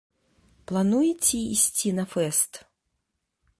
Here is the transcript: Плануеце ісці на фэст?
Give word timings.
Плануеце 0.71 1.37
ісці 1.57 1.93
на 1.99 2.07
фэст? 2.13 2.53